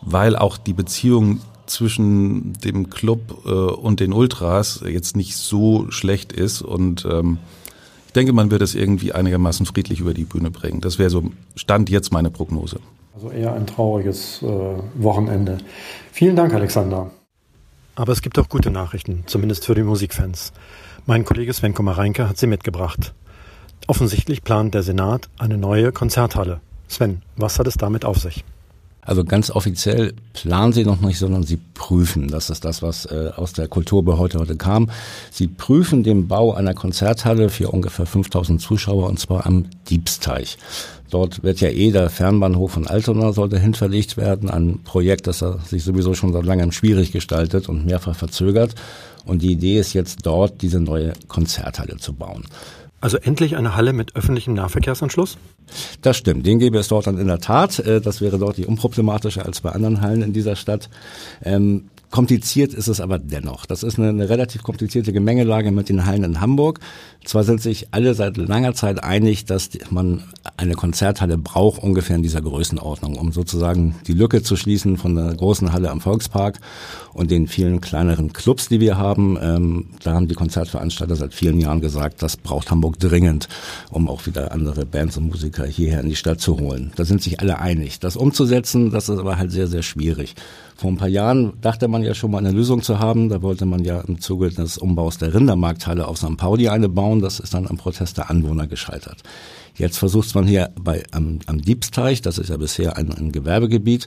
weil 0.01 0.35
auch 0.35 0.57
die 0.57 0.73
Beziehung 0.73 1.41
zwischen 1.65 2.53
dem 2.53 2.89
Club 2.89 3.45
äh, 3.45 3.49
und 3.49 3.99
den 3.99 4.13
Ultras 4.13 4.83
jetzt 4.87 5.17
nicht 5.17 5.35
so 5.35 5.89
schlecht 5.89 6.31
ist 6.31 6.61
und 6.61 7.05
ähm, 7.09 7.39
ich 8.07 8.13
denke, 8.13 8.33
man 8.33 8.51
wird 8.51 8.61
es 8.61 8.75
irgendwie 8.75 9.11
einigermaßen 9.11 9.65
friedlich 9.65 9.99
über 9.99 10.13
die 10.13 10.25
Bühne 10.25 10.51
bringen. 10.51 10.81
Das 10.81 10.99
wäre 10.99 11.09
so 11.09 11.31
Stand 11.55 11.89
jetzt 11.89 12.13
meine 12.13 12.29
Prognose. 12.29 12.77
Also 13.15 13.31
eher 13.31 13.55
ein 13.55 13.65
trauriges 13.65 14.43
äh, 14.43 14.75
Wochenende. 14.93 15.57
Vielen 16.11 16.35
Dank, 16.35 16.53
Alexander. 16.53 17.09
Aber 17.95 18.11
es 18.11 18.21
gibt 18.21 18.39
auch 18.39 18.49
gute 18.49 18.71
Nachrichten, 18.71 19.23
zumindest 19.27 19.65
für 19.65 19.75
die 19.75 19.83
Musikfans. 19.83 20.51
Mein 21.05 21.25
Kollege 21.25 21.53
Sven 21.53 21.73
Komareinke 21.73 22.27
hat 22.27 22.37
sie 22.37 22.47
mitgebracht. 22.47 23.13
Offensichtlich 23.87 24.43
plant 24.43 24.73
der 24.73 24.83
Senat 24.83 25.29
eine 25.37 25.57
neue 25.57 25.91
Konzerthalle. 25.91 26.61
Sven, 26.87 27.21
was 27.35 27.59
hat 27.59 27.67
es 27.67 27.75
damit 27.75 28.05
auf 28.05 28.17
sich? 28.17 28.43
Also 29.05 29.25
ganz 29.25 29.51
offiziell 29.51 30.13
planen 30.31 30.71
sie 30.71 30.85
noch 30.85 31.01
nicht, 31.01 31.19
sondern 31.19 31.43
sie 31.43 31.59
prüfen. 31.73 32.29
Das 32.29 32.49
ist 32.49 32.63
das, 32.63 32.81
was 32.81 33.05
äh, 33.05 33.31
aus 33.35 33.51
der 33.51 33.67
Kulturbehörde 33.67 34.39
heute 34.39 34.55
kam. 34.55 34.89
Sie 35.29 35.47
prüfen 35.47 36.03
den 36.03 36.29
Bau 36.29 36.53
einer 36.53 36.73
Konzerthalle 36.73 37.49
für 37.49 37.69
ungefähr 37.69 38.05
5000 38.05 38.61
Zuschauer 38.61 39.07
und 39.07 39.19
zwar 39.19 39.45
am 39.45 39.65
Diebsteich. 39.89 40.57
Dort 41.13 41.43
wird 41.43 41.61
ja 41.61 41.69
eh 41.69 41.91
der 41.91 42.09
Fernbahnhof 42.09 42.71
von 42.71 42.87
Altona 42.87 43.33
sollte 43.33 43.59
hinverlegt 43.59 44.17
werden, 44.17 44.49
ein 44.49 44.79
Projekt, 44.83 45.27
das 45.27 45.45
sich 45.67 45.83
sowieso 45.83 46.15
schon 46.15 46.33
seit 46.33 46.43
langem 46.43 46.71
schwierig 46.71 47.11
gestaltet 47.11 47.69
und 47.69 47.85
mehrfach 47.85 48.15
verzögert. 48.15 48.73
Und 49.23 49.43
die 49.43 49.51
Idee 49.51 49.77
ist 49.77 49.93
jetzt 49.93 50.25
dort 50.25 50.63
diese 50.63 50.79
neue 50.79 51.13
Konzerthalle 51.27 51.97
zu 51.97 52.13
bauen. 52.13 52.45
Also 52.99 53.17
endlich 53.17 53.57
eine 53.57 53.75
Halle 53.75 53.93
mit 53.93 54.15
öffentlichem 54.15 54.55
Nahverkehrsanschluss? 54.55 55.37
Das 56.01 56.17
stimmt. 56.17 56.47
Den 56.47 56.57
gäbe 56.57 56.79
es 56.79 56.87
dort 56.87 57.05
dann 57.05 57.19
in 57.19 57.27
der 57.27 57.39
Tat. 57.39 57.77
Äh, 57.77 58.01
das 58.01 58.19
wäre 58.19 58.39
dort 58.39 58.57
die 58.57 58.65
unproblematischer 58.65 59.45
als 59.45 59.61
bei 59.61 59.69
anderen 59.69 60.01
Hallen 60.01 60.23
in 60.23 60.33
dieser 60.33 60.55
Stadt. 60.55 60.89
Ähm, 61.43 61.89
Kompliziert 62.13 62.75
ist 62.75 62.89
es 62.89 63.01
aber 63.01 63.17
dennoch. 63.17 63.65
Das 63.65 63.81
ist 63.81 63.97
eine, 63.97 64.09
eine, 64.09 64.29
relativ 64.29 64.61
komplizierte 64.61 65.11
Gemengelage 65.13 65.71
mit 65.71 65.89
den 65.89 66.05
Hallen 66.05 66.23
in 66.23 66.41
Hamburg. 66.41 66.79
Zwar 67.25 67.43
sind 67.43 67.59
sich 67.59 67.87
alle 67.89 68.13
seit 68.13 68.37
langer 68.37 68.75
Zeit 68.75 69.03
einig, 69.03 69.45
dass 69.45 69.71
man 69.89 70.21
eine 70.55 70.75
Konzerthalle 70.75 71.39
braucht, 71.39 71.81
ungefähr 71.81 72.15
in 72.15 72.21
dieser 72.21 72.43
Größenordnung, 72.43 73.15
um 73.15 73.31
sozusagen 73.31 73.95
die 74.05 74.13
Lücke 74.13 74.43
zu 74.43 74.55
schließen 74.55 74.97
von 74.97 75.15
der 75.15 75.33
großen 75.33 75.73
Halle 75.73 75.89
am 75.89 76.01
Volkspark 76.01 76.59
und 77.13 77.31
den 77.31 77.47
vielen 77.47 77.81
kleineren 77.81 78.31
Clubs, 78.31 78.67
die 78.67 78.79
wir 78.79 78.95
haben. 78.95 79.39
Ähm, 79.41 79.87
da 80.03 80.13
haben 80.13 80.27
die 80.27 80.35
Konzertveranstalter 80.35 81.15
seit 81.15 81.33
vielen 81.33 81.59
Jahren 81.59 81.81
gesagt, 81.81 82.21
das 82.21 82.37
braucht 82.37 82.69
Hamburg 82.69 82.99
dringend, 82.99 83.49
um 83.89 84.07
auch 84.07 84.27
wieder 84.27 84.51
andere 84.51 84.85
Bands 84.85 85.17
und 85.17 85.29
Musiker 85.29 85.65
hierher 85.65 86.01
in 86.01 86.09
die 86.09 86.15
Stadt 86.15 86.39
zu 86.39 86.59
holen. 86.59 86.91
Da 86.95 87.05
sind 87.05 87.23
sich 87.23 87.39
alle 87.39 87.57
einig. 87.57 87.99
Das 87.99 88.15
umzusetzen, 88.15 88.91
das 88.91 89.09
ist 89.09 89.17
aber 89.17 89.37
halt 89.37 89.51
sehr, 89.51 89.65
sehr 89.65 89.81
schwierig. 89.81 90.35
Vor 90.75 90.91
ein 90.91 90.97
paar 90.97 91.07
Jahren 91.07 91.53
dachte 91.61 91.87
man 91.87 92.03
ja 92.03 92.13
schon 92.13 92.31
mal 92.31 92.39
eine 92.39 92.51
Lösung 92.51 92.81
zu 92.81 92.99
haben. 92.99 93.29
Da 93.29 93.41
wollte 93.41 93.65
man 93.65 93.83
ja 93.83 94.01
im 94.01 94.19
Zuge 94.19 94.49
des 94.49 94.77
Umbaus 94.77 95.17
der 95.17 95.33
Rindermarkthalle 95.33 96.07
auf 96.07 96.17
St. 96.17 96.37
Pauli 96.37 96.69
eine 96.69 96.89
bauen. 96.89 97.21
Das 97.21 97.39
ist 97.39 97.53
dann 97.53 97.67
am 97.67 97.77
Protest 97.77 98.17
der 98.17 98.29
Anwohner 98.29 98.67
gescheitert. 98.67 99.23
Jetzt 99.75 99.97
versucht 99.97 100.33
man 100.35 100.45
hier 100.45 100.71
bei, 100.79 101.03
am, 101.11 101.39
am 101.47 101.61
Diebsteich, 101.61 102.21
das 102.21 102.37
ist 102.37 102.49
ja 102.49 102.57
bisher 102.57 102.95
ein, 102.95 103.11
ein 103.11 103.31
Gewerbegebiet, 103.31 104.05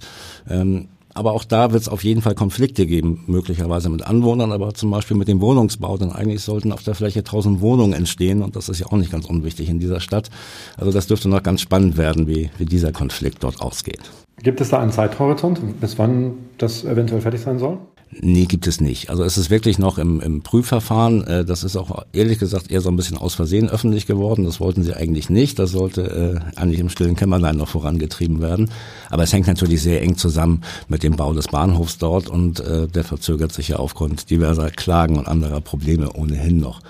ähm, 0.49 0.89
aber 1.13 1.33
auch 1.33 1.45
da 1.45 1.73
wird 1.73 1.81
es 1.81 1.89
auf 1.89 2.05
jeden 2.05 2.21
Fall 2.21 2.35
Konflikte 2.35 2.87
geben, 2.87 3.25
möglicherweise 3.27 3.89
mit 3.89 4.03
Anwohnern, 4.03 4.53
aber 4.53 4.75
zum 4.75 4.91
Beispiel 4.91 5.17
mit 5.17 5.29
dem 5.29 5.41
Wohnungsbau. 5.41 5.97
Denn 5.97 6.13
eigentlich 6.13 6.43
sollten 6.43 6.73
auf 6.73 6.83
der 6.83 6.95
Fläche 6.95 7.25
tausend 7.25 7.63
Wohnungen 7.63 7.95
entstehen 7.95 8.43
und 8.43 8.55
das 8.55 8.69
ist 8.69 8.81
ja 8.81 8.87
auch 8.87 8.99
nicht 8.99 9.13
ganz 9.13 9.25
unwichtig 9.25 9.71
in 9.71 9.79
dieser 9.79 10.01
Stadt. 10.01 10.29
Also 10.77 10.93
das 10.93 11.07
dürfte 11.07 11.31
noch 11.31 11.43
ganz 11.43 11.63
spannend 11.63 11.97
werden, 11.97 12.29
wie, 12.29 12.51
wie 12.59 12.67
dieser 12.67 12.93
Konflikt 12.93 13.43
dort 13.43 13.63
ausgeht. 13.63 14.03
Gibt 14.43 14.61
es 14.61 14.69
da 14.69 14.81
einen 14.81 14.93
Zeithorizont, 14.93 15.81
bis 15.81 15.99
wann 15.99 16.35
das 16.59 16.85
eventuell 16.85 17.21
fertig 17.21 17.41
sein 17.41 17.59
soll? 17.59 17.79
Nee, 18.21 18.47
gibt 18.47 18.67
es 18.67 18.81
nicht. 18.81 19.11
Also 19.11 19.25
es 19.25 19.37
ist 19.37 19.51
wirklich 19.51 19.79
noch 19.79 19.99
im, 19.99 20.21
im 20.21 20.43
Prüfverfahren. 20.43 21.27
Äh, 21.27 21.45
das 21.45 21.65
ist 21.65 21.77
auch 21.77 22.05
ehrlich 22.13 22.39
gesagt 22.39 22.71
eher 22.71 22.81
so 22.81 22.89
ein 22.89 22.97
bisschen 22.97 23.19
aus 23.19 23.35
Versehen 23.35 23.69
öffentlich 23.69 24.07
geworden. 24.07 24.45
Das 24.45 24.61
wollten 24.61 24.85
sie 24.85 24.95
eigentlich 24.95 25.29
nicht. 25.29 25.59
Das 25.59 25.73
sollte 25.73 26.43
äh, 26.55 26.59
eigentlich 26.59 26.81
im 26.81 26.89
stillen 26.89 27.17
Kämmerlein 27.17 27.57
noch 27.57 27.69
vorangetrieben 27.69 28.41
werden. 28.41 28.71
Aber 29.11 29.25
es 29.25 29.33
hängt 29.33 29.49
natürlich 29.49 29.83
sehr 29.83 30.03
eng 30.03 30.17
zusammen 30.17 30.63
mit 30.89 31.03
dem 31.03 31.17
Bau 31.17 31.35
des 31.35 31.49
Bahnhofs 31.49 31.99
dort 31.99 32.29
und 32.29 32.61
äh, 32.61 32.87
der 32.87 33.05
verzögert 33.05 33.53
sich 33.53 33.69
ja 33.69 33.77
aufgrund 33.77 34.31
diverser 34.31 34.71
Klagen 34.71 35.19
und 35.19 35.27
anderer 35.27 35.61
Probleme 35.61 36.13
ohnehin 36.13 36.59
noch. 36.59 36.81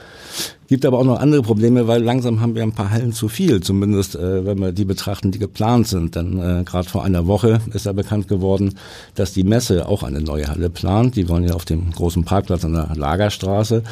Gibt 0.69 0.85
aber 0.85 0.99
auch 0.99 1.05
noch 1.05 1.21
andere 1.21 1.43
Probleme, 1.43 1.87
weil 1.87 2.03
langsam 2.03 2.41
haben 2.41 2.55
wir 2.55 2.63
ein 2.63 2.73
paar 2.73 2.91
Hallen 2.91 3.13
zu 3.13 3.29
viel, 3.29 3.63
zumindest 3.63 4.17
äh, 4.17 4.45
wenn 4.45 4.59
wir 4.59 4.73
die 4.73 4.85
betrachten, 4.85 5.31
die 5.31 5.39
geplant 5.39 5.87
sind. 5.87 6.17
Denn 6.17 6.39
äh, 6.39 6.65
gerade 6.65 6.89
vor 6.89 7.05
einer 7.05 7.27
Woche 7.27 7.61
ist 7.73 7.87
ja 7.87 7.93
bekannt 7.93 8.27
geworden, 8.27 8.75
dass 9.15 9.33
die 9.33 9.45
Messe 9.45 9.89
auch 9.89 10.03
eine 10.03 10.21
neue 10.21 10.49
Halle 10.49 10.69
plant. 10.69 11.15
Die 11.15 11.29
wollen 11.29 11.45
ja 11.45 11.55
auf 11.55 11.65
dem 11.65 11.93
großen 11.93 12.25
Parkplatz 12.25 12.65
an 12.65 12.73
der 12.73 12.91
Lagerstraße 12.97 13.85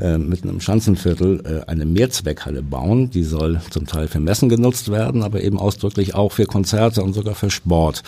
äh, 0.00 0.18
mitten 0.18 0.48
im 0.48 0.60
Schanzenviertel 0.60 1.42
äh, 1.44 1.70
eine 1.70 1.84
Mehrzweckhalle 1.84 2.62
bauen. 2.62 3.10
Die 3.10 3.24
soll 3.24 3.60
zum 3.70 3.86
Teil 3.86 4.08
für 4.08 4.20
Messen 4.20 4.48
genutzt 4.48 4.90
werden, 4.90 5.22
aber 5.22 5.42
eben 5.42 5.58
ausdrücklich 5.58 6.14
auch 6.14 6.32
für 6.32 6.46
Konzerte 6.46 7.02
und 7.02 7.12
sogar 7.12 7.34
für 7.34 7.50
Sport. 7.50 8.02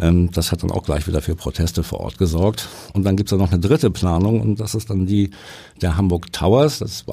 Ähm, 0.00 0.30
das 0.32 0.52
hat 0.52 0.62
dann 0.62 0.70
auch 0.70 0.82
gleich 0.82 1.06
wieder 1.06 1.22
für 1.22 1.36
Proteste 1.36 1.82
vor 1.82 2.00
Ort 2.00 2.18
gesorgt. 2.18 2.68
Und 2.92 3.04
dann 3.04 3.16
gibt's 3.16 3.32
ja 3.32 3.38
noch 3.38 3.52
eine 3.52 3.60
dritte 3.60 3.90
Planung 3.90 4.40
und 4.40 4.60
das 4.60 4.74
ist 4.74 4.90
dann 4.90 5.06
die 5.06 5.30
der 5.80 5.96
Hamburg 5.96 6.32
Towers, 6.32 6.80
das 6.80 7.06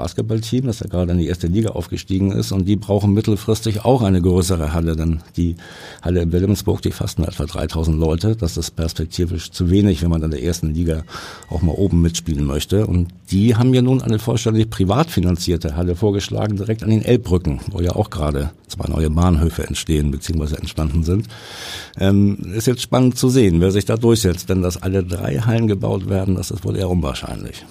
Basketballteam, 0.48 0.68
das 0.68 0.80
ja 0.80 0.88
gerade 0.88 1.12
in 1.12 1.18
die 1.18 1.28
erste 1.28 1.48
Liga 1.48 1.72
aufgestiegen 1.72 2.32
ist 2.32 2.52
und 2.52 2.66
die 2.66 2.76
brauchen 2.76 3.14
mittelfristig 3.14 3.86
auch 3.86 4.02
eine 4.02 4.22
größere 4.22 4.74
Halle, 4.74 4.96
denn 4.96 5.22
die 5.36 5.56
Halle 6.02 6.22
in 6.22 6.32
Wilhelmsburg, 6.32 6.82
die 6.82 6.92
fasst 6.92 7.20
nur 7.20 7.28
etwa 7.28 7.46
3000 7.46 7.98
Leute. 7.98 8.36
Das 8.36 8.58
ist 8.58 8.72
perspektivisch 8.72 9.52
zu 9.52 9.70
wenig, 9.70 10.02
wenn 10.02 10.10
man 10.10 10.24
in 10.24 10.32
der 10.32 10.44
ersten 10.44 10.74
Liga 10.74 11.04
auch 11.50 11.62
mal 11.62 11.74
oben 11.74 12.02
mitspielen 12.02 12.46
möchte. 12.46 12.88
Und 12.88 13.10
die 13.32 13.56
haben 13.56 13.74
ja 13.74 13.82
nun 13.82 14.02
eine 14.02 14.20
vollständig 14.20 14.70
privat 14.70 15.10
finanzierte 15.10 15.76
Halle 15.76 15.96
vorgeschlagen, 15.96 16.58
direkt 16.58 16.84
an 16.84 16.90
den 16.90 17.04
Elbbrücken, 17.04 17.60
wo 17.72 17.82
ja 17.82 17.92
auch 17.92 18.10
gerade 18.10 18.52
zwei 18.68 18.88
neue 18.90 19.10
Bahnhöfe 19.10 19.68
entstehen 19.68 20.12
bzw. 20.12 20.56
entstanden 20.56 21.04
sind. 21.04 21.28
Ähm, 22.00 22.38
ist 22.54 22.68
jetzt 22.68 22.82
spannend 22.82 23.18
zu 23.18 23.30
sehen, 23.30 23.62
wer 23.62 23.72
sich 23.72 23.86
da 23.86 23.98
durchsetzt, 23.98 24.50
denn 24.50 24.62
dass 24.62 24.82
alle 24.82 25.04
drei 25.04 25.40
Hallen 25.40 25.68
gebaut 25.68 26.10
werden, 26.10 26.36
das 26.36 26.52
ist 26.52 26.64
wohl 26.64 26.78
eher 26.78 26.90
unwahrscheinlich. 26.90 27.66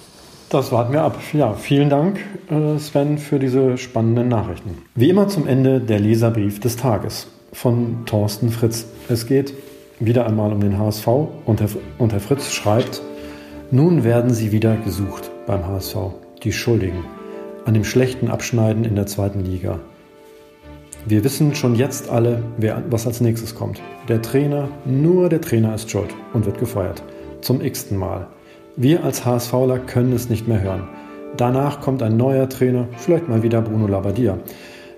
Das 0.49 0.71
warten 0.71 0.93
wir 0.93 1.01
ab. 1.01 1.17
Ja, 1.33 1.53
vielen 1.53 1.89
Dank, 1.89 2.19
äh, 2.49 2.79
Sven, 2.79 3.17
für 3.17 3.37
diese 3.37 3.77
spannenden 3.77 4.29
Nachrichten. 4.29 4.77
Wie 4.95 5.09
immer 5.09 5.27
zum 5.27 5.45
Ende 5.45 5.81
der 5.81 5.99
Leserbrief 5.99 6.61
des 6.61 6.77
Tages 6.77 7.27
von 7.51 8.05
Thorsten 8.05 8.49
Fritz. 8.49 8.85
Es 9.09 9.25
geht 9.25 9.53
wieder 9.99 10.25
einmal 10.25 10.53
um 10.53 10.61
den 10.61 10.77
HSV 10.77 11.07
und 11.45 11.59
Herr, 11.59 11.67
und 11.97 12.13
Herr 12.13 12.21
Fritz 12.21 12.53
schreibt, 12.53 13.01
nun 13.71 14.05
werden 14.05 14.33
sie 14.33 14.53
wieder 14.53 14.77
gesucht 14.77 15.29
beim 15.47 15.67
HSV, 15.67 15.97
die 16.43 16.53
Schuldigen, 16.53 17.03
an 17.65 17.73
dem 17.73 17.83
schlechten 17.83 18.29
Abschneiden 18.29 18.85
in 18.85 18.95
der 18.95 19.05
zweiten 19.05 19.43
Liga. 19.43 19.79
Wir 21.05 21.25
wissen 21.25 21.55
schon 21.55 21.75
jetzt 21.75 22.09
alle, 22.09 22.41
wer, 22.57 22.83
was 22.89 23.05
als 23.05 23.19
nächstes 23.19 23.53
kommt. 23.53 23.81
Der 24.07 24.21
Trainer, 24.21 24.69
nur 24.85 25.27
der 25.27 25.41
Trainer 25.41 25.75
ist 25.75 25.91
schuld 25.91 26.13
und 26.31 26.45
wird 26.45 26.57
gefeuert. 26.57 27.03
Zum 27.41 27.59
x-ten 27.59 27.97
Mal. 27.97 28.27
Wir 28.79 29.03
als 29.03 29.25
HSVler 29.25 29.79
können 29.79 30.13
es 30.13 30.29
nicht 30.29 30.47
mehr 30.47 30.61
hören. 30.61 30.87
Danach 31.35 31.81
kommt 31.81 32.03
ein 32.03 32.15
neuer 32.15 32.47
Trainer, 32.47 32.87
vielleicht 32.95 33.27
mal 33.27 33.41
wieder 33.41 33.59
Bruno 33.59 33.87
Labbadia. 33.87 34.37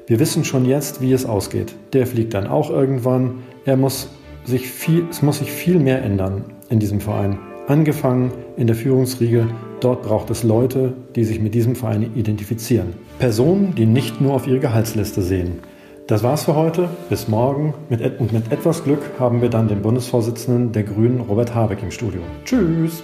Wir 0.05 0.19
wissen 0.19 0.43
schon 0.43 0.65
jetzt, 0.65 0.99
wie 0.99 1.13
es 1.13 1.25
ausgeht. 1.25 1.73
Der 1.93 2.05
fliegt 2.05 2.33
dann 2.33 2.45
auch 2.45 2.69
irgendwann. 2.69 3.35
Er 3.63 3.77
muss 3.77 4.09
sich 4.43 4.69
viel, 4.69 5.05
es 5.09 5.21
muss 5.21 5.39
sich 5.39 5.49
viel 5.49 5.79
mehr 5.79 6.03
ändern 6.03 6.43
in 6.69 6.79
diesem 6.79 6.99
Verein. 6.99 7.39
Angefangen 7.67 8.33
in 8.57 8.67
der 8.67 8.75
Führungsriege. 8.75 9.47
Dort 9.79 10.03
braucht 10.03 10.29
es 10.29 10.43
Leute, 10.43 10.91
die 11.15 11.23
sich 11.23 11.39
mit 11.39 11.55
diesem 11.55 11.77
Verein 11.77 12.11
identifizieren. 12.15 12.95
Personen, 13.17 13.75
die 13.75 13.85
nicht 13.85 14.19
nur 14.19 14.33
auf 14.33 14.45
ihre 14.45 14.59
Gehaltsliste 14.59 15.21
sehen. 15.21 15.59
Das 16.05 16.21
war's 16.21 16.43
für 16.43 16.55
heute. 16.55 16.89
Bis 17.09 17.29
morgen. 17.29 17.73
Mit, 17.87 18.01
und 18.19 18.33
mit 18.33 18.51
etwas 18.51 18.83
Glück 18.83 18.99
haben 19.19 19.41
wir 19.41 19.49
dann 19.49 19.69
den 19.69 19.81
Bundesvorsitzenden 19.81 20.73
der 20.73 20.83
Grünen, 20.83 21.21
Robert 21.21 21.55
Habeck, 21.55 21.81
im 21.81 21.91
Studio. 21.91 22.19
Tschüss! 22.43 23.03